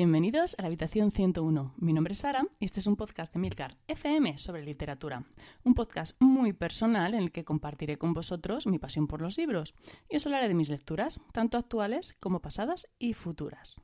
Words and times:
Bienvenidos 0.00 0.54
a 0.56 0.62
la 0.62 0.68
habitación 0.68 1.12
101. 1.12 1.74
Mi 1.76 1.92
nombre 1.92 2.12
es 2.12 2.20
Sara 2.20 2.46
y 2.58 2.64
este 2.64 2.80
es 2.80 2.86
un 2.86 2.96
podcast 2.96 3.34
de 3.34 3.38
Milcar 3.38 3.76
FM 3.86 4.38
sobre 4.38 4.64
literatura. 4.64 5.24
Un 5.62 5.74
podcast 5.74 6.16
muy 6.20 6.54
personal 6.54 7.12
en 7.12 7.24
el 7.24 7.32
que 7.32 7.44
compartiré 7.44 7.98
con 7.98 8.14
vosotros 8.14 8.66
mi 8.66 8.78
pasión 8.78 9.06
por 9.06 9.20
los 9.20 9.36
libros 9.36 9.74
y 10.08 10.16
os 10.16 10.24
hablaré 10.24 10.48
de 10.48 10.54
mis 10.54 10.70
lecturas, 10.70 11.20
tanto 11.34 11.58
actuales 11.58 12.16
como 12.18 12.40
pasadas 12.40 12.88
y 12.98 13.12
futuras. 13.12 13.78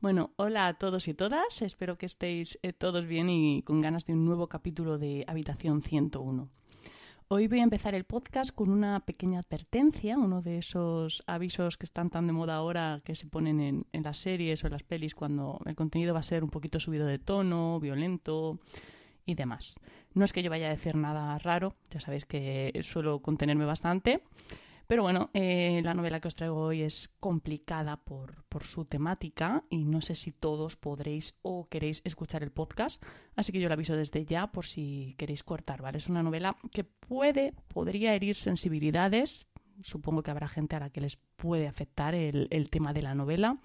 Bueno, 0.00 0.30
hola 0.36 0.68
a 0.68 0.78
todos 0.78 1.06
y 1.06 1.12
todas, 1.12 1.60
espero 1.60 1.98
que 1.98 2.06
estéis 2.06 2.58
eh, 2.62 2.72
todos 2.72 3.04
bien 3.04 3.28
y 3.28 3.60
con 3.62 3.78
ganas 3.78 4.06
de 4.06 4.14
un 4.14 4.24
nuevo 4.24 4.48
capítulo 4.48 4.96
de 4.96 5.26
Habitación 5.28 5.82
101. 5.82 6.48
Hoy 7.30 7.46
voy 7.46 7.60
a 7.60 7.64
empezar 7.64 7.94
el 7.94 8.04
podcast 8.04 8.54
con 8.54 8.70
una 8.70 9.00
pequeña 9.00 9.40
advertencia, 9.40 10.16
uno 10.16 10.40
de 10.40 10.56
esos 10.56 11.22
avisos 11.26 11.76
que 11.76 11.84
están 11.84 12.08
tan 12.08 12.26
de 12.26 12.32
moda 12.32 12.54
ahora 12.54 13.02
que 13.04 13.14
se 13.14 13.26
ponen 13.26 13.60
en, 13.60 14.02
las 14.02 14.16
series 14.16 14.64
o 14.64 14.68
en 14.68 14.72
las 14.72 14.82
pelis 14.82 15.14
cuando 15.14 15.60
el 15.66 15.76
contenido 15.76 16.14
va 16.14 16.20
a 16.20 16.22
ser 16.22 16.42
un 16.42 16.48
poquito 16.48 16.80
subido 16.80 17.06
de 17.06 17.18
tono, 17.18 17.80
violento 17.80 18.60
y 19.26 19.34
demás. 19.34 19.78
No 20.14 20.24
es 20.24 20.32
que 20.32 20.42
yo 20.42 20.48
vaya 20.48 20.68
a 20.68 20.70
decir 20.70 20.94
nada 20.94 21.36
raro, 21.36 21.76
ya 21.90 22.00
sabéis 22.00 22.24
que 22.24 22.72
suelo 22.82 23.20
contenerme 23.20 23.66
bastante, 23.66 24.22
pero 24.88 25.02
bueno, 25.02 25.28
eh, 25.34 25.82
la 25.84 25.92
novela 25.92 26.18
que 26.18 26.28
os 26.28 26.34
traigo 26.34 26.56
hoy 26.56 26.80
es 26.80 27.08
complicada 27.20 27.98
por, 27.98 28.42
su 28.62 28.86
temática 28.86 29.62
y 29.68 29.84
no 29.84 30.00
sé 30.00 30.14
si 30.14 30.32
todos 30.32 30.76
podréis 30.76 31.38
o 31.42 31.68
queréis 31.68 32.00
escuchar 32.04 32.42
el 32.42 32.50
podcast, 32.50 33.00
así 33.36 33.52
que 33.52 33.60
yo 33.60 33.68
lo 33.68 33.74
aviso 33.74 33.94
desde 33.94 34.24
ya 34.24 34.50
por 34.50 34.64
si 34.64 35.14
queréis 35.18 35.44
cortar, 35.44 35.82
¿vale? 35.82 35.98
Es 35.98 36.08
una 36.08 36.22
novela 36.22 36.56
que 36.72 36.84
puede, 36.84 37.52
podría 37.68 38.14
herir 38.14 38.36
sensibilidades, 38.36 39.46
supongo 39.82 40.22
que 40.22 40.30
habrá 40.30 40.48
gente 40.48 40.74
a 40.74 40.80
la 40.80 40.90
que 40.90 41.02
les 41.02 41.16
puede 41.36 41.68
afectar 41.68 42.14
el, 42.14 42.70
tema 42.70 42.94
de 42.94 43.02
la 43.02 43.14
novela 43.14 43.58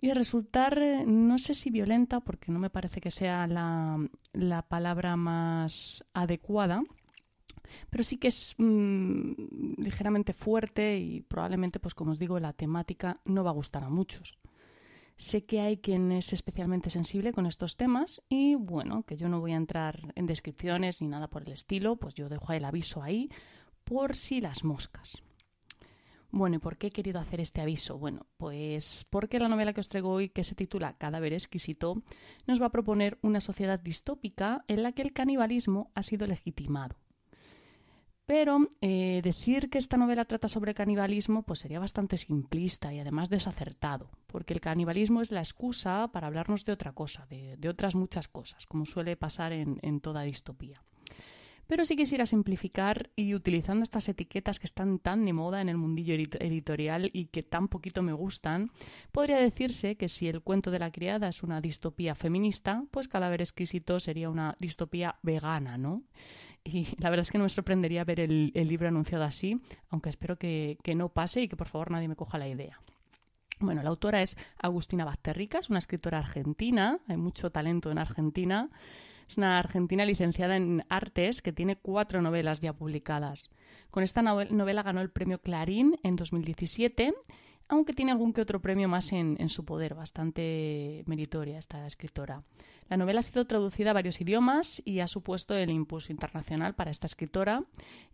y 0.00 0.12
resultar, 0.12 0.76
eh, 0.76 1.04
no 1.06 1.38
sé 1.38 1.54
si 1.54 1.70
violenta, 1.70 2.18
porque 2.18 2.50
no 2.50 2.58
me 2.58 2.68
parece 2.68 3.00
que 3.00 3.12
sea 3.12 3.46
la 3.46 4.62
palabra 4.68 5.16
más 5.16 6.04
adecuada, 6.12 6.82
pero 7.90 8.02
sí 8.02 8.16
que 8.18 8.28
es 8.28 8.54
mm, 8.58 9.32
ligeramente 9.78 10.32
fuerte 10.32 10.98
y 10.98 11.22
probablemente, 11.22 11.80
pues 11.80 11.94
como 11.94 12.12
os 12.12 12.18
digo, 12.18 12.38
la 12.40 12.52
temática 12.52 13.20
no 13.24 13.44
va 13.44 13.50
a 13.50 13.54
gustar 13.54 13.84
a 13.84 13.90
muchos. 13.90 14.38
Sé 15.18 15.44
que 15.44 15.60
hay 15.60 15.78
quien 15.78 16.12
es 16.12 16.32
especialmente 16.34 16.90
sensible 16.90 17.32
con 17.32 17.46
estos 17.46 17.76
temas 17.76 18.22
y 18.28 18.54
bueno, 18.54 19.02
que 19.04 19.16
yo 19.16 19.28
no 19.28 19.40
voy 19.40 19.52
a 19.52 19.56
entrar 19.56 20.12
en 20.14 20.26
descripciones 20.26 21.00
ni 21.00 21.08
nada 21.08 21.28
por 21.28 21.42
el 21.42 21.52
estilo, 21.52 21.96
pues 21.96 22.14
yo 22.14 22.28
dejo 22.28 22.52
el 22.52 22.64
aviso 22.66 23.02
ahí 23.02 23.30
por 23.84 24.14
si 24.14 24.40
las 24.42 24.62
moscas. 24.62 25.22
Bueno, 26.30 26.56
¿y 26.56 26.58
por 26.58 26.76
qué 26.76 26.88
he 26.88 26.90
querido 26.90 27.18
hacer 27.18 27.40
este 27.40 27.62
aviso? 27.62 27.98
Bueno, 27.98 28.26
pues 28.36 29.06
porque 29.08 29.38
la 29.38 29.48
novela 29.48 29.72
que 29.72 29.80
os 29.80 29.88
traigo 29.88 30.10
hoy, 30.10 30.28
que 30.28 30.44
se 30.44 30.54
titula 30.54 30.98
Cadáver 30.98 31.32
exquisito, 31.32 32.02
nos 32.46 32.60
va 32.60 32.66
a 32.66 32.72
proponer 32.72 33.18
una 33.22 33.40
sociedad 33.40 33.80
distópica 33.80 34.64
en 34.68 34.82
la 34.82 34.92
que 34.92 35.00
el 35.00 35.14
canibalismo 35.14 35.90
ha 35.94 36.02
sido 36.02 36.26
legitimado. 36.26 36.96
Pero 38.26 38.72
eh, 38.80 39.20
decir 39.22 39.70
que 39.70 39.78
esta 39.78 39.96
novela 39.96 40.24
trata 40.24 40.48
sobre 40.48 40.74
canibalismo 40.74 41.44
pues 41.44 41.60
sería 41.60 41.78
bastante 41.78 42.16
simplista 42.16 42.92
y 42.92 42.98
además 42.98 43.30
desacertado, 43.30 44.10
porque 44.26 44.52
el 44.52 44.60
canibalismo 44.60 45.22
es 45.22 45.30
la 45.30 45.40
excusa 45.40 46.08
para 46.12 46.26
hablarnos 46.26 46.64
de 46.64 46.72
otra 46.72 46.92
cosa, 46.92 47.26
de, 47.26 47.68
otras 47.68 47.94
muchas 47.94 48.26
cosas, 48.26 48.66
como 48.66 48.84
suele 48.84 49.16
pasar 49.16 49.52
en, 49.52 50.00
toda 50.00 50.22
distopía. 50.22 50.82
Pero 51.68 51.84
si 51.84 51.96
quisiera 51.96 52.26
simplificar 52.26 53.10
y 53.16 53.34
utilizando 53.34 53.82
estas 53.82 54.08
etiquetas 54.08 54.58
que 54.58 54.66
están 54.66 54.98
tan 54.98 55.22
de 55.24 55.32
moda 55.32 55.60
en 55.60 55.68
el 55.68 55.76
mundillo 55.76 56.14
editorial 56.14 57.10
y 57.12 57.26
que 57.26 57.42
tan 57.42 57.68
poquito 57.68 58.02
me 58.02 58.12
gustan, 58.12 58.70
podría 59.10 59.38
decirse 59.38 59.96
que 59.96 60.08
si 60.08 60.28
el 60.28 60.42
cuento 60.42 60.70
de 60.70 60.78
la 60.78 60.92
criada 60.92 61.28
es 61.28 61.42
una 61.42 61.60
distopía 61.60 62.14
feminista, 62.14 62.84
pues 62.92 63.08
Cadáver 63.08 63.40
exquisito 63.40 63.98
sería 63.98 64.30
una 64.30 64.56
distopía 64.60 65.16
vegana, 65.22 65.76
¿no? 65.76 66.02
Y 66.66 66.88
la 66.98 67.10
verdad 67.10 67.22
es 67.22 67.30
que 67.30 67.38
no 67.38 67.44
me 67.44 67.50
sorprendería 67.50 68.04
ver 68.04 68.20
el, 68.20 68.52
libro 68.52 68.88
anunciado 68.88 69.24
así, 69.24 69.60
aunque 69.90 70.08
espero 70.08 70.36
que, 70.36 70.76
no 70.96 71.08
pase 71.08 71.42
y 71.42 71.48
que 71.48 71.56
por 71.56 71.68
favor 71.68 71.90
nadie 71.90 72.08
me 72.08 72.16
coja 72.16 72.38
la 72.38 72.48
idea. 72.48 72.80
Bueno, 73.58 73.82
la 73.82 73.88
autora 73.88 74.20
es 74.20 74.36
Agustina 74.58 75.04
Basterrica, 75.04 75.58
es 75.58 75.70
una 75.70 75.78
escritora 75.78 76.18
argentina, 76.18 76.98
hay 77.08 77.16
mucho 77.16 77.50
talento 77.50 77.90
en 77.90 77.98
Argentina. 77.98 78.68
Es 79.28 79.36
una 79.38 79.58
argentina 79.58 80.04
licenciada 80.04 80.56
en 80.56 80.84
artes 80.88 81.42
que 81.42 81.52
tiene 81.52 81.74
cuatro 81.74 82.22
novelas 82.22 82.60
ya 82.60 82.74
publicadas. 82.74 83.50
Con 83.90 84.04
esta 84.04 84.22
novela 84.22 84.82
ganó 84.82 85.00
el 85.00 85.10
premio 85.10 85.40
Clarín 85.40 85.98
en 86.04 86.14
2017 86.14 87.12
aunque 87.68 87.92
tiene 87.92 88.12
algún 88.12 88.32
que 88.32 88.40
otro 88.40 88.60
premio 88.60 88.88
más 88.88 89.12
en, 89.12 89.48
su 89.48 89.64
poder, 89.64 89.94
bastante 89.94 91.02
meritoria 91.06 91.58
esta 91.58 91.86
escritora. 91.86 92.42
La 92.88 92.96
novela 92.96 93.18
ha 93.18 93.22
sido 93.22 93.44
traducida 93.46 93.90
a 93.90 93.94
varios 93.94 94.20
idiomas 94.20 94.80
y 94.84 95.00
ha 95.00 95.08
supuesto 95.08 95.54
el 95.56 95.70
impulso 95.70 96.12
internacional 96.12 96.74
para 96.74 96.92
esta 96.92 97.06
escritora 97.06 97.64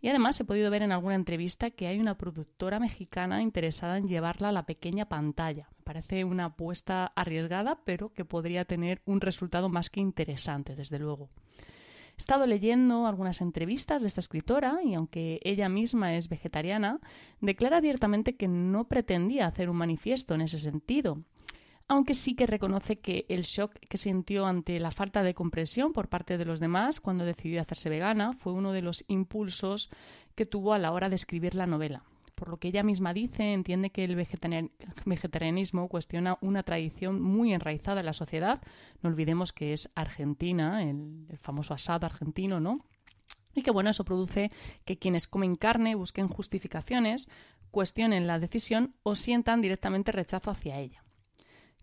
y 0.01 0.09
además 0.09 0.39
he 0.39 0.45
podido 0.45 0.71
ver 0.71 0.81
en 0.81 0.91
alguna 0.91 1.13
entrevista 1.13 1.69
que 1.69 1.85
hay 1.85 1.99
una 1.99 2.17
productora 2.17 2.79
mexicana 2.79 3.43
interesada 3.43 3.97
en 3.97 4.07
llevarla 4.07 4.49
a 4.49 4.53
la 4.53 4.65
pequeña 4.65 5.05
pantalla. 5.05 5.69
Me 5.77 5.83
parece 5.83 6.23
una 6.23 6.45
apuesta 6.45 7.05
arriesgada, 7.15 7.81
pero 7.85 8.13
que 8.13 8.25
podría 8.25 8.65
tener 8.65 9.03
un 9.05 9.21
resultado 9.21 9.69
más 9.69 9.91
que 9.91 9.99
interesante, 9.99 10.75
desde 10.75 10.97
luego. 10.97 11.29
He 12.15 12.19
estado 12.19 12.45
leyendo 12.45 13.07
algunas 13.07 13.41
entrevistas 13.41 14.01
de 14.01 14.07
esta 14.07 14.19
escritora 14.19 14.79
y 14.83 14.93
aunque 14.93 15.39
ella 15.43 15.67
misma 15.67 16.15
es 16.15 16.29
vegetariana, 16.29 16.99
declara 17.41 17.77
abiertamente 17.77 18.35
que 18.35 18.47
no 18.47 18.87
pretendía 18.87 19.47
hacer 19.47 19.69
un 19.69 19.77
manifiesto 19.77 20.35
en 20.35 20.41
ese 20.41 20.59
sentido, 20.59 21.23
aunque 21.87 22.13
sí 22.13 22.35
que 22.35 22.47
reconoce 22.47 22.99
que 22.99 23.25
el 23.29 23.41
shock 23.41 23.73
que 23.73 23.97
sintió 23.97 24.45
ante 24.45 24.79
la 24.79 24.91
falta 24.91 25.23
de 25.23 25.33
comprensión 25.33 25.91
por 25.91 26.07
parte 26.07 26.37
de 26.37 26.45
los 26.45 26.59
demás 26.59 26.99
cuando 26.99 27.25
decidió 27.25 27.61
hacerse 27.61 27.89
vegana 27.89 28.33
fue 28.33 28.53
uno 28.53 28.71
de 28.71 28.81
los 28.81 29.03
impulsos 29.07 29.89
que 30.35 30.45
tuvo 30.45 30.73
a 30.73 30.79
la 30.79 30.91
hora 30.91 31.09
de 31.09 31.15
escribir 31.15 31.55
la 31.55 31.67
novela 31.67 32.03
por 32.43 32.49
lo 32.49 32.57
que 32.57 32.67
ella 32.67 32.83
misma 32.83 33.13
dice, 33.13 33.53
entiende 33.53 33.89
que 33.89 34.03
el 34.03 34.17
vegetarianismo 34.17 35.87
cuestiona 35.87 36.37
una 36.41 36.63
tradición 36.63 37.21
muy 37.21 37.53
enraizada 37.53 38.01
en 38.01 38.05
la 38.05 38.11
sociedad. 38.11 38.61
No 39.01 39.09
olvidemos 39.09 39.53
que 39.53 39.71
es 39.71 39.89
Argentina, 39.95 40.83
el, 40.83 41.25
famoso 41.41 41.73
asado 41.73 42.05
argentino, 42.05 42.59
¿no? 42.59 42.81
Y 43.55 43.61
que 43.61 43.71
bueno, 43.71 43.91
eso 43.91 44.03
produce 44.03 44.51
que 44.83 44.99
quienes 44.99 45.29
comen 45.29 45.55
carne 45.55 45.95
busquen 45.95 46.27
justificaciones, 46.27 47.29
cuestionen 47.71 48.27
la 48.27 48.39
decisión 48.39 48.93
o 49.03 49.15
sientan 49.15 49.61
directamente 49.61 50.11
rechazo 50.11 50.51
hacia 50.51 50.79
ella. 50.79 51.01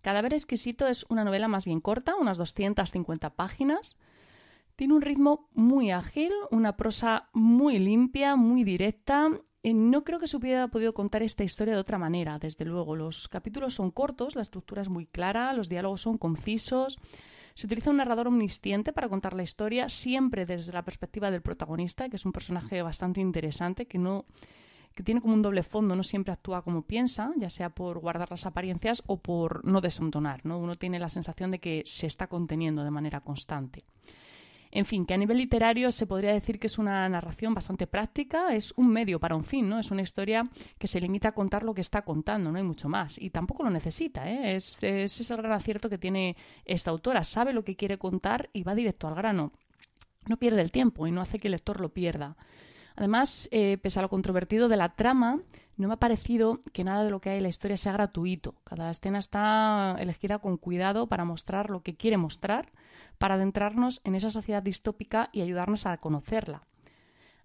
Cadáver 0.02 0.34
exquisito 0.34 0.88
es 0.88 1.06
una 1.08 1.24
novela 1.24 1.48
más 1.48 1.64
bien 1.64 1.80
corta, 1.80 2.16
unas 2.16 2.36
250 2.36 3.30
páginas. 3.30 3.96
Tiene 4.76 4.92
un 4.92 5.00
ritmo 5.00 5.48
muy 5.54 5.90
ágil, 5.90 6.34
una 6.50 6.76
prosa 6.76 7.30
muy 7.32 7.78
limpia, 7.78 8.36
muy 8.36 8.62
directa 8.62 9.30
no 9.62 10.04
creo 10.04 10.18
que 10.18 10.26
se 10.26 10.36
hubiera 10.36 10.68
podido 10.68 10.94
contar 10.94 11.22
esta 11.22 11.44
historia 11.44 11.74
de 11.74 11.80
otra 11.80 11.98
manera, 11.98 12.38
desde 12.38 12.64
luego. 12.64 12.96
Los 12.96 13.28
capítulos 13.28 13.74
son 13.74 13.90
cortos, 13.90 14.34
la 14.34 14.42
estructura 14.42 14.82
es 14.82 14.88
muy 14.88 15.06
clara, 15.06 15.52
los 15.52 15.68
diálogos 15.68 16.02
son 16.02 16.18
concisos. 16.18 16.98
Se 17.54 17.66
utiliza 17.66 17.90
un 17.90 17.98
narrador 17.98 18.28
omnisciente 18.28 18.92
para 18.92 19.08
contar 19.08 19.34
la 19.34 19.42
historia, 19.42 19.88
siempre 19.88 20.46
desde 20.46 20.72
la 20.72 20.84
perspectiva 20.84 21.30
del 21.30 21.42
protagonista, 21.42 22.08
que 22.08 22.16
es 22.16 22.24
un 22.24 22.32
personaje 22.32 22.80
bastante 22.80 23.20
interesante, 23.20 23.86
que 23.86 23.98
no 23.98 24.24
que 24.94 25.04
tiene 25.04 25.20
como 25.20 25.34
un 25.34 25.42
doble 25.42 25.62
fondo, 25.62 25.94
no 25.94 26.02
siempre 26.02 26.32
actúa 26.32 26.62
como 26.62 26.82
piensa, 26.82 27.32
ya 27.36 27.48
sea 27.48 27.70
por 27.70 28.00
guardar 28.00 28.30
las 28.30 28.46
apariencias 28.46 29.02
o 29.06 29.18
por 29.18 29.64
no 29.64 29.80
desentonar, 29.80 30.44
¿no? 30.44 30.58
Uno 30.58 30.74
tiene 30.76 30.98
la 30.98 31.08
sensación 31.08 31.52
de 31.52 31.60
que 31.60 31.82
se 31.86 32.06
está 32.06 32.26
conteniendo 32.26 32.82
de 32.82 32.90
manera 32.90 33.20
constante. 33.20 33.84
En 34.72 34.84
fin, 34.84 35.04
que 35.04 35.14
a 35.14 35.16
nivel 35.16 35.38
literario 35.38 35.90
se 35.90 36.06
podría 36.06 36.32
decir 36.32 36.60
que 36.60 36.68
es 36.68 36.78
una 36.78 37.08
narración 37.08 37.54
bastante 37.54 37.88
práctica, 37.88 38.54
es 38.54 38.72
un 38.76 38.88
medio 38.88 39.18
para 39.18 39.34
un 39.34 39.42
fin, 39.42 39.68
¿no? 39.68 39.80
Es 39.80 39.90
una 39.90 40.02
historia 40.02 40.48
que 40.78 40.86
se 40.86 41.00
limita 41.00 41.30
a 41.30 41.32
contar 41.32 41.64
lo 41.64 41.74
que 41.74 41.80
está 41.80 42.02
contando, 42.02 42.52
no 42.52 42.58
hay 42.58 42.64
mucho 42.64 42.88
más. 42.88 43.20
Y 43.20 43.30
tampoco 43.30 43.64
lo 43.64 43.70
necesita, 43.70 44.30
¿eh? 44.30 44.54
Es, 44.54 44.78
es 44.80 45.30
el 45.30 45.36
gran 45.38 45.52
acierto 45.52 45.90
que 45.90 45.98
tiene 45.98 46.36
esta 46.64 46.90
autora. 46.90 47.24
Sabe 47.24 47.52
lo 47.52 47.64
que 47.64 47.74
quiere 47.74 47.98
contar 47.98 48.48
y 48.52 48.62
va 48.62 48.76
directo 48.76 49.08
al 49.08 49.16
grano. 49.16 49.52
No 50.28 50.36
pierde 50.36 50.60
el 50.60 50.70
tiempo 50.70 51.06
y 51.06 51.10
no 51.10 51.20
hace 51.20 51.38
que 51.38 51.48
el 51.48 51.52
lector 51.52 51.80
lo 51.80 51.88
pierda. 51.88 52.36
Además, 53.00 53.48
eh, 53.50 53.78
pese 53.78 53.98
a 53.98 54.02
lo 54.02 54.10
controvertido 54.10 54.68
de 54.68 54.76
la 54.76 54.90
trama, 54.90 55.40
no 55.78 55.88
me 55.88 55.94
ha 55.94 55.96
parecido 55.96 56.60
que 56.74 56.84
nada 56.84 57.02
de 57.02 57.10
lo 57.10 57.18
que 57.18 57.30
hay 57.30 57.38
en 57.38 57.44
la 57.44 57.48
historia 57.48 57.78
sea 57.78 57.94
gratuito. 57.94 58.56
Cada 58.62 58.90
escena 58.90 59.18
está 59.18 59.96
elegida 59.98 60.38
con 60.38 60.58
cuidado 60.58 61.06
para 61.06 61.24
mostrar 61.24 61.70
lo 61.70 61.82
que 61.82 61.96
quiere 61.96 62.18
mostrar, 62.18 62.72
para 63.16 63.36
adentrarnos 63.36 64.02
en 64.04 64.16
esa 64.16 64.28
sociedad 64.28 64.62
distópica 64.62 65.30
y 65.32 65.40
ayudarnos 65.40 65.86
a 65.86 65.96
conocerla. 65.96 66.66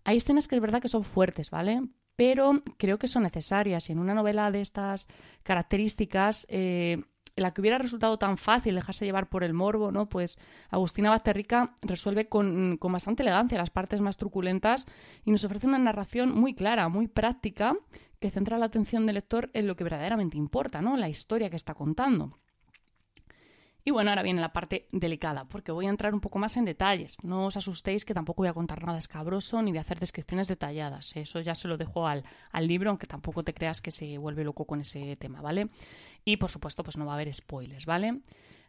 Hay 0.03 0.17
escenas 0.17 0.49
que 0.49 0.55
es 0.55 0.61
verdad 0.61 0.81
que 0.81 0.89
son 0.89 1.05
fuertes, 1.05 1.49
¿vale? 1.51 1.87
Pero 2.17 2.61
creo 2.75 2.99
que 2.99 3.07
son 3.07 3.23
necesarias 3.23 3.87
y 3.87 3.93
en 3.93 3.99
una 3.99 4.13
novela 4.13 4.51
de 4.51 4.59
estas 4.59 5.07
características 5.43 6.45
eh, 6.49 7.01
la 7.35 7.53
que 7.53 7.61
hubiera 7.61 7.77
resultado 7.77 8.17
tan 8.17 8.37
fácil 8.37 8.75
dejarse 8.75 9.05
llevar 9.05 9.27
por 9.27 9.43
el 9.43 9.53
morbo, 9.53 9.91
¿no? 9.91 10.07
Pues 10.07 10.37
Agustina 10.69 11.09
Basterrica 11.09 11.73
resuelve 11.81 12.29
con, 12.29 12.77
con 12.77 12.91
bastante 12.93 13.23
elegancia 13.23 13.57
las 13.57 13.69
partes 13.69 13.99
más 14.01 14.17
truculentas 14.17 14.87
y 15.25 15.31
nos 15.31 15.43
ofrece 15.43 15.67
una 15.67 15.79
narración 15.79 16.31
muy 16.33 16.53
clara, 16.53 16.87
muy 16.87 17.07
práctica, 17.07 17.75
que 18.19 18.31
centra 18.31 18.57
la 18.57 18.67
atención 18.67 19.05
del 19.05 19.15
lector 19.15 19.49
en 19.53 19.67
lo 19.67 19.75
que 19.75 19.83
verdaderamente 19.83 20.37
importa, 20.37 20.81
¿no? 20.81 20.95
La 20.95 21.09
historia 21.09 21.49
que 21.49 21.57
está 21.57 21.73
contando. 21.73 22.39
Y 23.87 23.91
bueno, 23.91 24.09
ahora 24.09 24.23
viene 24.23 24.41
la 24.41 24.51
parte 24.51 24.87
delicada, 24.91 25.45
porque 25.45 25.71
voy 25.71 25.85
a 25.85 25.91
entrar 25.91 26.15
un 26.15 26.19
poco 26.19 26.39
más 26.39 26.57
en 26.57 26.65
detalles. 26.65 27.17
No 27.21 27.45
os 27.45 27.55
asustéis 27.55 28.03
que 28.03 28.15
tampoco 28.15 28.41
voy 28.41 28.49
a 28.49 28.53
contar 28.53 28.83
nada 28.83 28.97
escabroso 28.97 29.61
ni 29.61 29.69
voy 29.69 29.77
a 29.77 29.81
hacer 29.81 29.99
descripciones 29.99 30.47
detalladas. 30.47 31.15
Eso 31.15 31.39
ya 31.39 31.53
se 31.53 31.67
lo 31.67 31.77
dejo 31.77 32.07
al, 32.07 32.23
libro, 32.61 32.89
aunque 32.89 33.05
tampoco 33.05 33.43
te 33.43 33.53
creas 33.53 33.83
que 33.83 33.91
se 33.91 34.17
vuelve 34.17 34.43
loco 34.43 34.65
con 34.65 34.81
ese 34.81 35.15
tema, 35.17 35.39
¿vale? 35.39 35.67
Y 36.25 36.37
por 36.37 36.49
supuesto, 36.49 36.83
pues 36.83 36.97
no 36.97 37.05
va 37.05 37.11
a 37.11 37.15
haber 37.15 37.31
spoilers, 37.31 37.85
¿vale? 37.85 38.21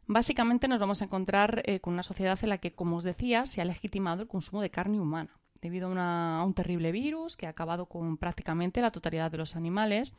Básicamente 0.07 0.69
nos 0.69 0.79
vamos 0.79 1.01
a 1.01 1.07
encontrar 1.07 1.63
eh, 1.65 1.81
con 1.81 1.95
una 1.95 2.03
sociedad 2.03 2.39
en 2.43 2.51
la 2.51 2.59
que, 2.59 2.75
como 2.75 2.97
os 2.97 3.05
decía, 3.05 3.47
se 3.47 3.63
ha 3.63 3.65
legitimado 3.65 4.21
el 4.21 4.29
consumo 4.29 4.61
de 4.61 4.69
carne 4.69 5.01
humana 5.01 5.31
debido 5.63 5.91
a, 5.97 6.45
un 6.45 6.53
terrible 6.53 6.93
virus 6.93 7.39
que 7.39 7.47
ha 7.47 7.51
acabado 7.51 7.87
con 7.87 8.19
prácticamente 8.19 8.83
la 8.83 8.91
totalidad 8.91 9.31
de 9.31 9.39
los 9.39 9.57
animales 9.57 10.13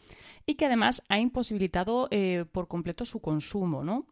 y 0.47 0.55
que 0.55 0.65
además 0.65 1.03
ha 1.07 1.19
imposibilitado 1.19 2.07
eh, 2.09 2.45
por 2.51 2.67
completo 2.67 3.05
su 3.05 3.21
consumo, 3.21 3.83
¿no? 3.83 4.07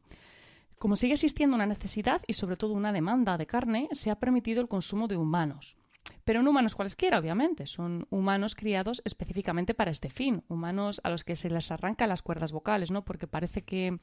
Como 0.80 0.96
sigue 0.96 1.14
existiendo 1.14 1.56
una 1.56 1.66
necesidad 1.66 2.22
y 2.28 2.34
sobre 2.34 2.58
todo 2.58 2.74
una 2.74 2.92
demanda 2.92 3.38
de 3.38 3.48
carne, 3.48 3.88
se 3.92 4.12
ha 4.12 4.20
permitido 4.20 4.62
el 4.62 4.68
consumo 4.68 5.08
de 5.08 5.18
humanos. 5.18 5.78
Pero 6.24 6.42
no 6.42 6.50
humanos 6.50 6.76
cualesquiera, 6.76 7.20
obviamente. 7.20 7.68
Son 7.68 8.08
humanos 8.10 8.56
criados 8.56 9.02
específicamente 9.06 9.74
para 9.74 9.92
este 9.92 10.10
fin. 10.10 10.44
Humanos 10.48 11.00
a 11.04 11.10
los 11.10 11.24
que 11.24 11.36
se 11.36 11.50
les 11.50 11.72
arrancan 11.72 12.10
las 12.10 12.22
cuerdas 12.22 12.52
vocales, 12.52 12.92
¿no? 12.92 13.06
Porque 13.06 13.28
parece 13.28 13.64
que 13.64 14.00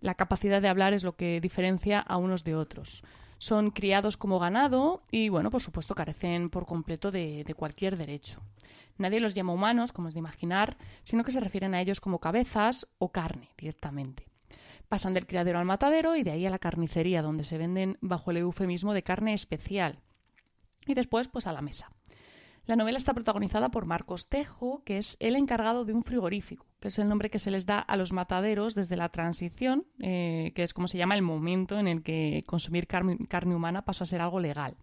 la 0.00 0.14
capacidad 0.14 0.62
de 0.62 0.68
hablar 0.68 0.92
es 0.94 1.04
lo 1.04 1.16
que 1.16 1.40
diferencia 1.40 2.00
a 2.00 2.16
unos 2.16 2.44
de 2.44 2.54
otros. 2.54 3.02
Son 3.38 3.70
criados 3.70 4.16
como 4.16 4.38
ganado 4.38 5.02
y, 5.10 5.28
bueno, 5.28 5.50
por 5.50 5.60
supuesto, 5.60 5.94
carecen 5.94 6.48
por 6.48 6.66
completo 6.66 7.10
de, 7.10 7.44
de 7.44 7.54
cualquier 7.54 7.96
derecho. 7.96 8.40
Nadie 8.96 9.20
los 9.20 9.34
llama 9.34 9.52
humanos, 9.52 9.92
como 9.92 10.08
es 10.08 10.14
de 10.14 10.20
imaginar, 10.20 10.76
sino 11.02 11.24
que 11.24 11.32
se 11.32 11.40
refieren 11.40 11.74
a 11.74 11.80
ellos 11.80 12.00
como 12.00 12.20
cabezas 12.20 12.88
o 12.98 13.10
carne 13.10 13.50
directamente. 13.58 14.28
Pasan 14.94 15.12
del 15.12 15.26
criadero 15.26 15.58
al 15.58 15.64
matadero 15.64 16.14
y 16.14 16.22
de 16.22 16.30
ahí 16.30 16.46
a 16.46 16.50
la 16.50 16.60
carnicería, 16.60 17.20
donde 17.20 17.42
se 17.42 17.58
venden 17.58 17.98
bajo 18.00 18.30
el 18.30 18.36
eufemismo 18.36 18.94
de 18.94 19.02
carne 19.02 19.34
especial. 19.34 19.98
Y 20.86 20.94
después, 20.94 21.26
pues 21.26 21.48
a 21.48 21.52
la 21.52 21.62
mesa. 21.62 21.90
La 22.64 22.76
novela 22.76 22.96
está 22.96 23.12
protagonizada 23.12 23.72
por 23.72 23.86
Marcos 23.86 24.28
Tejo, 24.28 24.84
que 24.84 24.98
es 24.98 25.16
el 25.18 25.34
encargado 25.34 25.84
de 25.84 25.94
un 25.94 26.04
frigorífico, 26.04 26.64
que 26.78 26.86
es 26.86 26.98
el 27.00 27.08
nombre 27.08 27.28
que 27.28 27.40
se 27.40 27.50
les 27.50 27.66
da 27.66 27.80
a 27.80 27.96
los 27.96 28.12
mataderos 28.12 28.76
desde 28.76 28.96
la 28.96 29.08
transición, 29.08 29.84
eh, 29.98 30.52
que 30.54 30.62
es 30.62 30.72
como 30.72 30.86
se 30.86 30.96
llama 30.96 31.16
el 31.16 31.22
momento 31.22 31.76
en 31.80 31.88
el 31.88 32.04
que 32.04 32.42
consumir 32.46 32.86
carne 32.86 33.52
humana 33.52 33.84
pasó 33.84 34.04
a 34.04 34.06
ser 34.06 34.20
algo 34.20 34.38
legal. 34.38 34.76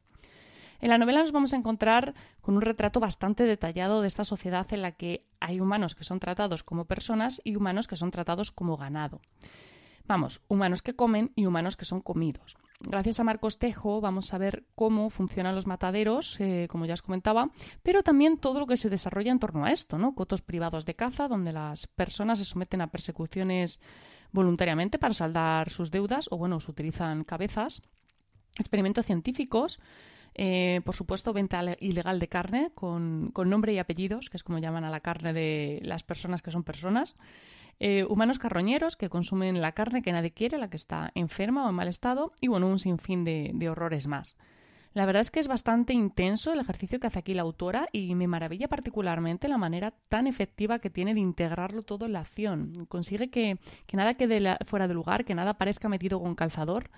En 0.81 0.89
la 0.89 0.97
novela 0.97 1.21
nos 1.21 1.31
vamos 1.31 1.53
a 1.53 1.55
encontrar 1.55 2.15
con 2.41 2.57
un 2.57 2.61
retrato 2.61 2.99
bastante 2.99 3.45
detallado 3.45 4.01
de 4.01 4.09
esta 4.09 4.25
sociedad 4.25 4.67
en 4.73 4.81
la 4.81 4.91
que 4.91 5.25
hay 5.39 5.61
humanos 5.61 5.95
que 5.95 6.03
son 6.03 6.19
tratados 6.19 6.63
como 6.63 6.83
personas 6.83 7.39
y 7.45 7.55
humanos 7.55 7.87
que 7.87 7.95
son 7.95 8.11
tratados 8.11 8.51
como 8.51 8.75
ganado. 8.75 9.21
Vamos, 10.11 10.41
humanos 10.49 10.81
que 10.81 10.93
comen 10.93 11.31
y 11.37 11.45
humanos 11.45 11.77
que 11.77 11.85
son 11.85 12.01
comidos. 12.01 12.57
Gracias 12.81 13.21
a 13.21 13.23
Marcos 13.23 13.59
Tejo 13.59 14.01
vamos 14.01 14.33
a 14.33 14.37
ver 14.37 14.65
cómo 14.75 15.09
funcionan 15.09 15.55
los 15.55 15.67
mataderos, 15.67 16.37
eh, 16.41 16.67
como 16.69 16.85
ya 16.85 16.95
os 16.95 17.01
comentaba, 17.01 17.49
pero 17.81 18.03
también 18.03 18.37
todo 18.37 18.59
lo 18.59 18.67
que 18.67 18.75
se 18.75 18.89
desarrolla 18.89 19.31
en 19.31 19.39
torno 19.39 19.63
a 19.63 19.71
esto, 19.71 19.97
¿no? 19.97 20.13
Cotos 20.13 20.41
privados 20.41 20.85
de 20.85 20.95
caza, 20.95 21.29
donde 21.29 21.53
las 21.53 21.87
personas 21.87 22.39
se 22.39 22.43
someten 22.43 22.81
a 22.81 22.91
persecuciones 22.91 23.79
voluntariamente 24.33 24.99
para 24.99 25.13
saldar 25.13 25.69
sus 25.69 25.91
deudas, 25.91 26.27
o 26.29 26.37
bueno, 26.37 26.59
se 26.59 26.71
utilizan 26.71 27.23
cabezas, 27.23 27.81
experimentos 28.57 29.05
científicos, 29.05 29.79
eh, 30.35 30.81
por 30.83 30.93
supuesto, 30.93 31.31
venta 31.31 31.63
ilegal 31.79 32.19
de 32.19 32.27
carne 32.27 32.71
con, 32.75 33.31
con, 33.31 33.49
nombre 33.49 33.71
y 33.71 33.77
apellidos, 33.77 34.29
que 34.29 34.35
es 34.35 34.43
como 34.43 34.59
llaman 34.59 34.83
a 34.83 34.89
la 34.89 34.99
carne 34.99 35.31
de 35.31 35.79
las 35.83 36.03
personas 36.03 36.41
que 36.41 36.51
son 36.51 36.65
personas. 36.65 37.15
Eh, 37.83 38.06
humanos 38.07 38.38
carroñeros 38.38 38.95
que 38.95 39.10
consumen 39.10 39.60
la 39.60 39.72
carne 39.72 40.04
que 40.04 40.12
nadie 40.12 40.30
quiere, 40.30 40.60
la 40.60 40.69
que 40.69 40.78
está 40.78 41.12
enferma 41.16 41.66
o 41.66 41.69
en 41.69 41.75
mal 41.75 41.88
estado, 41.88 42.31
y 42.39 42.48
bueno, 42.48 42.68
un 42.68 42.78
sinfín 42.78 43.24
de, 43.24 43.69
horrores 43.72 44.06
más. 44.06 44.36
La 44.94 45.07
verdad 45.07 45.22
es 45.22 45.31
que 45.31 45.39
es 45.39 45.48
bastante 45.48 45.92
intenso 45.92 46.54
el 46.54 46.60
ejercicio 46.60 47.00
que 47.00 47.07
hace 47.07 47.18
aquí 47.18 47.33
la 47.33 47.42
autora 47.42 47.89
y 47.92 48.13
me 48.13 48.28
maravilla 48.28 48.68
particularmente 48.68 49.48
la 49.48 49.57
manera 49.57 49.95
tan 50.10 50.28
efectiva 50.28 50.78
que 50.78 50.92
tiene 50.92 51.16
de 51.16 51.22
integrarlo 51.22 51.81
todo 51.81 52.06
en 52.06 52.13
la 52.13 52.19
acción. 52.19 52.72
Consigue 52.88 53.31
que, 53.31 53.57
que 53.88 53.98
nada 53.98 54.13
quede 54.13 54.57
fuera 54.63 54.88
de 54.88 54.94
lugar, 54.94 55.25
que 55.25 55.33
nada 55.33 55.56
parezca 55.56 55.89
metido 55.89 56.22
con 56.22 56.36
calzador 56.36 56.92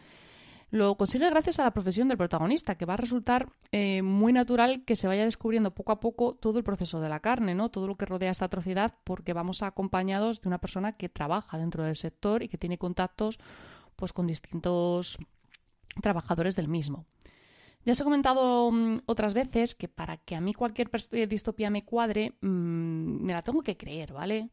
lo 0.74 0.98
consigue 0.98 1.30
gracias 1.30 1.60
a 1.60 1.64
la 1.64 1.72
profesión 1.72 2.08
del 2.08 2.18
protagonista, 2.18 2.74
que 2.74 2.88
va 2.88 2.96
a 2.96 2.98
resultar 2.98 3.48
eh, 3.72 4.02
muy 4.02 4.34
natural 4.34 4.84
que 4.86 4.96
se 4.96 5.06
vaya 5.06 5.24
descubriendo 5.24 5.76
poco 5.76 5.92
a 5.92 6.00
poco 6.00 6.34
todo 6.34 6.58
el 6.58 6.64
proceso 6.64 7.00
de 7.00 7.10
la 7.10 7.20
carne, 7.20 7.54
¿no? 7.54 7.70
Todo 7.70 7.86
lo 7.86 7.96
que 7.96 8.08
rodea 8.08 8.32
esta 8.32 8.46
atrocidad, 8.46 8.96
porque 9.04 9.34
vamos 9.34 9.62
acompañados 9.62 10.42
de 10.42 10.48
una 10.48 10.58
persona 10.58 10.94
que 10.94 11.10
trabaja 11.10 11.60
dentro 11.60 11.84
del 11.84 11.96
sector 11.96 12.42
y 12.42 12.48
que 12.48 12.58
tiene 12.58 12.80
contactos 12.80 13.38
pues, 13.96 14.14
con 14.14 14.26
distintos 14.26 15.20
trabajadores 16.02 16.56
del 16.56 16.70
mismo. 16.70 17.06
Ya 17.86 17.92
os 17.92 18.00
he 18.02 18.04
comentado 18.04 18.72
mm, 18.72 19.02
otras 19.06 19.36
veces 19.36 19.76
que 19.76 19.88
para 19.88 20.18
que 20.18 20.36
a 20.36 20.42
mí 20.42 20.56
cualquier 20.56 20.90
eh, 21.12 21.28
distopía 21.28 21.70
me 21.70 21.86
cuadre, 21.86 22.34
mm, 22.42 23.24
me 23.24 23.34
la 23.34 23.44
tengo 23.44 23.62
que 23.62 23.78
creer, 23.78 24.12
¿vale? 24.12 24.50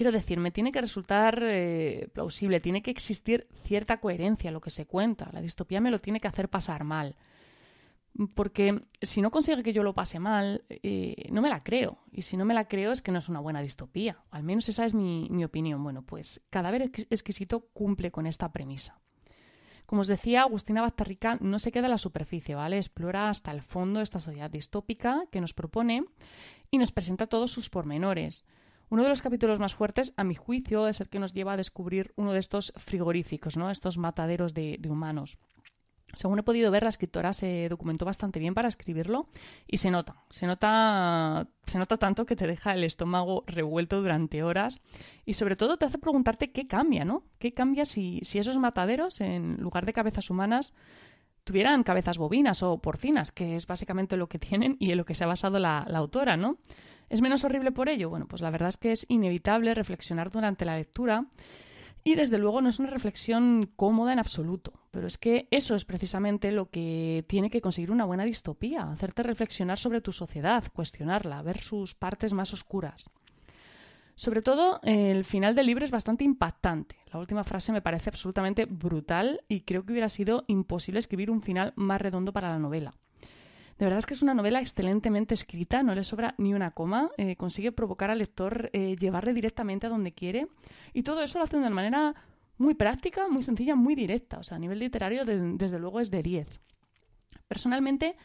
Quiero 0.00 0.12
decir, 0.12 0.40
me 0.40 0.50
tiene 0.50 0.72
que 0.72 0.80
resultar 0.80 1.42
eh, 1.42 2.08
plausible, 2.14 2.58
tiene 2.60 2.82
que 2.82 2.90
existir 2.90 3.46
cierta 3.64 4.00
coherencia 4.00 4.48
en 4.48 4.54
lo 4.54 4.62
que 4.62 4.70
se 4.70 4.86
cuenta. 4.86 5.28
La 5.30 5.42
distopía 5.42 5.78
me 5.82 5.90
lo 5.90 6.00
tiene 6.00 6.20
que 6.20 6.26
hacer 6.26 6.48
pasar 6.48 6.84
mal. 6.84 7.16
Porque 8.34 8.80
si 9.02 9.20
no 9.20 9.30
consigue 9.30 9.62
que 9.62 9.74
yo 9.74 9.82
lo 9.82 9.92
pase 9.92 10.18
mal, 10.18 10.64
eh, 10.70 11.28
no 11.30 11.42
me 11.42 11.50
la 11.50 11.62
creo. 11.62 11.98
Y 12.12 12.22
si 12.22 12.38
no 12.38 12.46
me 12.46 12.54
la 12.54 12.66
creo 12.66 12.92
es 12.92 13.02
que 13.02 13.12
no 13.12 13.18
es 13.18 13.28
una 13.28 13.40
buena 13.40 13.60
distopía. 13.60 14.24
Al 14.30 14.42
menos 14.42 14.70
esa 14.70 14.86
es 14.86 14.94
mi, 14.94 15.28
mi 15.30 15.44
opinión. 15.44 15.84
Bueno, 15.84 16.00
pues 16.00 16.40
Cadáver 16.48 16.90
Exquisito 17.10 17.68
cumple 17.74 18.10
con 18.10 18.26
esta 18.26 18.52
premisa. 18.52 19.02
Como 19.84 20.00
os 20.00 20.08
decía, 20.08 20.44
Agustina 20.44 20.80
Baztarrica 20.80 21.36
no 21.42 21.58
se 21.58 21.72
queda 21.72 21.88
en 21.88 21.90
la 21.90 21.98
superficie, 21.98 22.54
¿vale? 22.54 22.78
Explora 22.78 23.28
hasta 23.28 23.50
el 23.50 23.60
fondo 23.60 24.00
esta 24.00 24.18
sociedad 24.18 24.48
distópica 24.48 25.24
que 25.30 25.42
nos 25.42 25.52
propone 25.52 26.06
y 26.70 26.78
nos 26.78 26.90
presenta 26.90 27.26
todos 27.26 27.52
sus 27.52 27.68
pormenores. 27.68 28.46
Uno 28.90 29.04
de 29.04 29.08
los 29.08 29.22
capítulos 29.22 29.60
más 29.60 29.72
fuertes, 29.72 30.12
a 30.16 30.24
mi 30.24 30.34
juicio, 30.34 30.88
es 30.88 31.00
el 31.00 31.08
que 31.08 31.20
nos 31.20 31.32
lleva 31.32 31.52
a 31.52 31.56
descubrir 31.56 32.12
uno 32.16 32.32
de 32.32 32.40
estos 32.40 32.72
frigoríficos, 32.76 33.56
¿no? 33.56 33.70
estos 33.70 33.98
mataderos 33.98 34.52
de, 34.52 34.80
humanos. 34.88 35.38
Según 36.12 36.40
he 36.40 36.42
podido 36.42 36.72
ver, 36.72 36.82
la 36.82 36.88
escritora 36.88 37.32
se 37.32 37.68
documentó 37.68 38.04
bastante 38.04 38.40
bien 38.40 38.52
para 38.52 38.66
escribirlo 38.66 39.28
y 39.68 39.76
se 39.76 39.92
nota, 39.92 40.16
se 40.28 40.48
nota, 40.48 41.46
se 41.66 41.78
nota 41.78 41.98
tanto 41.98 42.26
que 42.26 42.34
te 42.34 42.48
deja 42.48 42.74
el 42.74 42.82
estómago 42.82 43.44
revuelto 43.46 44.02
durante 44.02 44.42
horas 44.42 44.80
y 45.24 45.34
sobre 45.34 45.54
todo 45.54 45.76
te 45.76 45.84
hace 45.84 45.98
preguntarte 45.98 46.50
qué 46.50 46.66
cambia, 46.66 47.04
¿no? 47.04 47.22
¿Qué 47.38 47.54
cambia 47.54 47.84
si, 47.84 48.20
esos 48.22 48.58
mataderos, 48.58 49.20
en 49.20 49.58
lugar 49.58 49.86
de 49.86 49.92
cabezas 49.92 50.30
humanas, 50.30 50.74
tuvieran 51.44 51.84
cabezas 51.84 52.18
bovinas 52.18 52.64
o 52.64 52.78
porcinas, 52.78 53.30
que 53.30 53.54
es 53.54 53.68
básicamente 53.68 54.16
lo 54.16 54.28
que 54.28 54.40
tienen 54.40 54.76
y 54.80 54.90
en 54.90 54.98
lo 54.98 55.04
que 55.04 55.14
se 55.14 55.22
ha 55.22 55.28
basado 55.28 55.60
la, 55.60 55.86
la 55.88 55.98
autora, 55.98 56.36
¿no? 56.36 56.58
¿Es 57.10 57.20
menos 57.20 57.44
horrible 57.44 57.72
por 57.72 57.88
ello? 57.88 58.08
Bueno, 58.08 58.26
pues 58.26 58.40
la 58.40 58.50
verdad 58.50 58.68
es 58.68 58.76
que 58.76 58.92
es 58.92 59.04
inevitable 59.08 59.74
reflexionar 59.74 60.30
durante 60.30 60.64
la 60.64 60.76
lectura 60.76 61.26
y 62.04 62.14
desde 62.14 62.38
luego 62.38 62.62
no 62.62 62.68
es 62.68 62.78
una 62.78 62.88
reflexión 62.88 63.68
cómoda 63.76 64.12
en 64.12 64.20
absoluto, 64.20 64.72
pero 64.90 65.06
es 65.06 65.18
que 65.18 65.48
eso 65.50 65.74
es 65.74 65.84
precisamente 65.84 66.52
lo 66.52 66.70
que 66.70 67.24
tiene 67.28 67.50
que 67.50 67.60
conseguir 67.60 67.90
una 67.90 68.04
buena 68.04 68.24
distopía, 68.24 68.90
hacerte 68.90 69.24
reflexionar 69.24 69.76
sobre 69.76 70.00
tu 70.00 70.12
sociedad, 70.12 70.64
cuestionarla, 70.72 71.42
ver 71.42 71.60
sus 71.60 71.94
partes 71.94 72.32
más 72.32 72.54
oscuras. 72.54 73.10
Sobre 74.14 74.40
todo, 74.40 74.80
el 74.82 75.24
final 75.24 75.54
del 75.54 75.66
libro 75.66 75.84
es 75.84 75.90
bastante 75.90 76.24
impactante. 76.24 76.96
La 77.12 77.18
última 77.18 77.42
frase 77.42 77.72
me 77.72 77.82
parece 77.82 78.10
absolutamente 78.10 78.66
brutal 78.66 79.40
y 79.48 79.62
creo 79.62 79.84
que 79.84 79.92
hubiera 79.92 80.08
sido 80.08 80.44
imposible 80.46 80.98
escribir 81.00 81.30
un 81.30 81.42
final 81.42 81.72
más 81.74 82.00
redondo 82.00 82.32
para 82.32 82.50
la 82.50 82.58
novela. 82.58 82.94
De 83.80 83.86
verdad 83.86 84.00
es 84.00 84.04
que 84.04 84.12
es 84.12 84.20
una 84.20 84.34
novela 84.34 84.60
excelentemente 84.60 85.32
escrita, 85.32 85.82
no 85.82 85.94
le 85.94 86.04
sobra 86.04 86.34
ni 86.36 86.52
una 86.52 86.72
coma, 86.72 87.10
eh, 87.16 87.36
consigue 87.36 87.72
provocar 87.72 88.10
al 88.10 88.18
lector, 88.18 88.68
eh, 88.74 88.94
llevarle 88.94 89.32
directamente 89.32 89.86
a 89.86 89.88
donde 89.88 90.12
quiere 90.12 90.48
y 90.92 91.02
todo 91.02 91.22
eso 91.22 91.38
lo 91.38 91.44
hace 91.44 91.56
de 91.56 91.62
una 91.62 91.70
manera 91.70 92.14
muy 92.58 92.74
práctica, 92.74 93.26
muy 93.30 93.42
sencilla, 93.42 93.76
muy 93.76 93.94
directa. 93.94 94.38
O 94.38 94.42
sea, 94.42 94.58
a 94.58 94.60
nivel 94.60 94.80
literario, 94.80 95.24
desde 95.24 95.78
luego, 95.78 95.98
es 96.00 96.10
de 96.10 96.22
10. 96.22 96.60
Personalmente, 97.48 98.16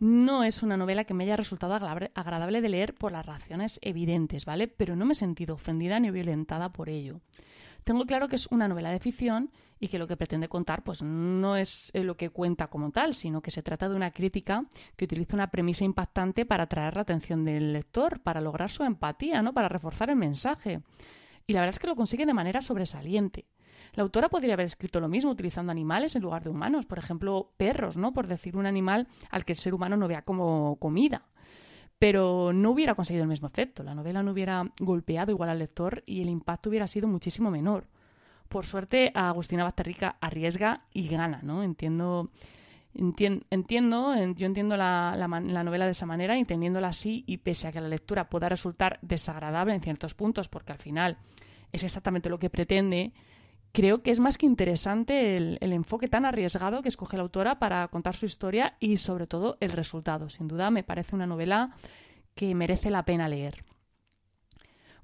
no 0.00 0.42
es 0.42 0.64
una 0.64 0.76
novela 0.76 1.04
que 1.04 1.14
me 1.14 1.22
haya 1.22 1.36
resultado 1.36 1.74
agradable 1.74 2.60
de 2.60 2.68
leer 2.68 2.92
por 2.92 3.12
las 3.12 3.24
razones 3.24 3.78
evidentes, 3.82 4.44
¿vale? 4.44 4.66
Pero 4.66 4.96
no 4.96 5.04
me 5.04 5.12
he 5.12 5.14
sentido 5.14 5.54
ofendida 5.54 6.00
ni 6.00 6.10
violentada 6.10 6.72
por 6.72 6.88
ello. 6.88 7.20
Tengo 7.84 8.06
claro 8.06 8.26
que 8.26 8.34
es 8.34 8.48
una 8.48 8.66
novela 8.66 8.90
de 8.90 8.98
ficción 8.98 9.52
y 9.78 9.88
que 9.88 9.98
lo 9.98 10.06
que 10.06 10.16
pretende 10.16 10.48
contar 10.48 10.82
pues 10.82 11.02
no 11.02 11.56
es 11.56 11.90
eh, 11.94 12.02
lo 12.04 12.16
que 12.16 12.30
cuenta 12.30 12.68
como 12.68 12.90
tal, 12.90 13.14
sino 13.14 13.42
que 13.42 13.50
se 13.50 13.62
trata 13.62 13.88
de 13.88 13.94
una 13.94 14.10
crítica 14.10 14.64
que 14.96 15.04
utiliza 15.04 15.36
una 15.36 15.50
premisa 15.50 15.84
impactante 15.84 16.46
para 16.46 16.64
atraer 16.64 16.96
la 16.96 17.02
atención 17.02 17.44
del 17.44 17.72
lector, 17.72 18.20
para 18.20 18.40
lograr 18.40 18.70
su 18.70 18.84
empatía, 18.84 19.42
¿no? 19.42 19.52
para 19.52 19.68
reforzar 19.68 20.10
el 20.10 20.16
mensaje. 20.16 20.80
Y 21.46 21.52
la 21.52 21.60
verdad 21.60 21.74
es 21.74 21.78
que 21.78 21.86
lo 21.86 21.96
consigue 21.96 22.26
de 22.26 22.34
manera 22.34 22.60
sobresaliente. 22.60 23.46
La 23.94 24.02
autora 24.02 24.28
podría 24.28 24.54
haber 24.54 24.66
escrito 24.66 25.00
lo 25.00 25.08
mismo 25.08 25.30
utilizando 25.30 25.72
animales 25.72 26.16
en 26.16 26.22
lugar 26.22 26.42
de 26.42 26.50
humanos, 26.50 26.86
por 26.86 26.98
ejemplo, 26.98 27.52
perros, 27.56 27.96
¿no? 27.96 28.12
Por 28.12 28.26
decir 28.26 28.56
un 28.56 28.66
animal 28.66 29.06
al 29.30 29.44
que 29.44 29.52
el 29.52 29.58
ser 29.58 29.74
humano 29.74 29.96
no 29.96 30.08
vea 30.08 30.22
como 30.22 30.76
comida 30.76 31.26
pero 31.98 32.52
no 32.52 32.70
hubiera 32.70 32.94
conseguido 32.94 33.22
el 33.22 33.28
mismo 33.28 33.48
efecto. 33.48 33.82
La 33.82 33.94
novela 33.94 34.22
no 34.22 34.32
hubiera 34.32 34.70
golpeado 34.80 35.30
igual 35.32 35.50
al 35.50 35.58
lector 35.58 36.02
y 36.06 36.20
el 36.20 36.28
impacto 36.28 36.68
hubiera 36.68 36.86
sido 36.86 37.08
muchísimo 37.08 37.50
menor. 37.50 37.88
Por 38.48 38.66
suerte, 38.66 39.12
Agustina 39.14 39.64
Bazterrica 39.64 40.16
arriesga 40.20 40.84
y 40.92 41.08
gana, 41.08 41.40
¿no? 41.42 41.62
Entiendo 41.62 42.30
entiendo, 43.50 44.14
yo 44.34 44.46
entiendo 44.46 44.76
la, 44.76 45.14
la, 45.16 45.64
novela 45.64 45.84
de 45.84 45.90
esa 45.90 46.06
manera, 46.06 46.38
entendiéndola 46.38 46.88
así, 46.88 47.24
y 47.26 47.38
pese 47.38 47.68
a 47.68 47.72
que 47.72 47.80
la 47.80 47.88
lectura 47.88 48.28
pueda 48.28 48.48
resultar 48.48 48.98
desagradable 49.02 49.74
en 49.74 49.82
ciertos 49.82 50.14
puntos, 50.14 50.48
porque 50.48 50.72
al 50.72 50.78
final 50.78 51.18
es 51.72 51.84
exactamente 51.84 52.30
lo 52.30 52.38
que 52.38 52.50
pretende, 52.50 53.12
creo 53.72 54.02
que 54.02 54.10
es 54.10 54.20
más 54.20 54.38
que 54.38 54.46
interesante 54.46 55.36
el, 55.36 55.58
el, 55.60 55.72
enfoque 55.72 56.08
tan 56.08 56.24
arriesgado 56.24 56.80
que 56.80 56.88
escoge 56.88 57.16
la 57.16 57.24
autora 57.24 57.58
para 57.58 57.86
contar 57.88 58.14
su 58.14 58.24
historia 58.24 58.76
y 58.80 58.96
sobre 58.96 59.26
todo 59.26 59.58
el 59.60 59.72
resultado. 59.72 60.30
Sin 60.30 60.48
duda 60.48 60.70
me 60.70 60.82
parece 60.82 61.14
una 61.14 61.26
novela 61.26 61.76
que 62.34 62.54
merece 62.54 62.90
la 62.90 63.04
pena 63.04 63.28
leer. 63.28 63.65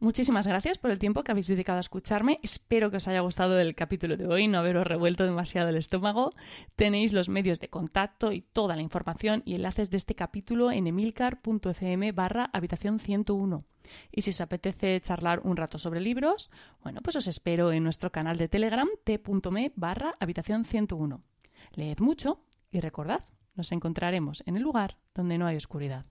Muchísimas 0.02 0.49
gracias 0.49 0.78
por 0.78 0.90
el 0.90 0.99
tiempo 0.99 1.23
que 1.23 1.30
habéis 1.30 1.47
dedicado 1.47 1.76
a 1.76 1.80
escucharme. 1.80 2.40
Espero 2.42 2.90
que 2.90 2.97
os 2.97 3.06
haya 3.06 3.21
gustado 3.21 3.61
el 3.61 3.76
capítulo 3.76 4.16
de 4.16 4.26
hoy, 4.26 4.49
no 4.49 4.59
haberos 4.59 4.85
revuelto 4.85 5.23
demasiado 5.23 5.68
el 5.68 5.76
estómago. 5.76 6.32
Tenéis 6.75 7.12
los 7.12 7.28
medios 7.28 7.61
de 7.61 7.68
contacto 7.68 8.32
y 8.32 8.40
toda 8.40 8.75
la 8.75 8.82
información 8.82 9.44
y 9.47 9.54
enlaces 9.54 9.90
de 9.90 9.99
este 9.99 10.16
capítulo 10.16 10.73
en 10.73 10.88
emilcar.fm 10.88 12.11
barra 12.11 12.50
habitación 12.52 12.99
101. 12.99 13.64
Y 14.11 14.23
si 14.23 14.30
os 14.30 14.40
apetece 14.40 15.00
charlar 15.00 15.38
un 15.44 15.56
rato 15.56 15.78
sobre 15.78 16.00
libros, 16.00 16.50
bueno, 16.82 17.00
pues 17.00 17.14
os 17.14 17.28
espero 17.28 17.71
en 17.71 17.85
nuestro 17.85 18.11
canal 18.11 18.38
de 18.38 18.49
Telegram 18.49 18.88
t.me 19.04 19.73
barra 19.76 20.16
habitación 20.18 20.64
101. 20.64 21.23
Leed 21.75 22.00
mucho 22.00 22.40
y 22.73 22.80
recordad, 22.80 23.21
nos 23.54 23.71
encontraremos 23.71 24.42
en 24.47 24.56
el 24.56 24.64
lugar 24.64 24.99
donde 25.14 25.38
no 25.38 25.47
hay 25.47 25.54
oscuridad. 25.54 26.06